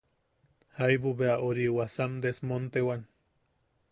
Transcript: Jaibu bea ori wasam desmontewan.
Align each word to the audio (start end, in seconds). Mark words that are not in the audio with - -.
Jaibu 0.77 1.11
bea 1.19 1.35
ori 1.49 1.67
wasam 1.77 2.17
desmontewan. 2.25 3.05